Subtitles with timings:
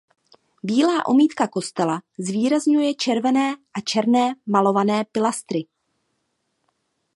[0.63, 5.67] Bílá omítka kostela zvýrazňuje červené a černé malované pilastry.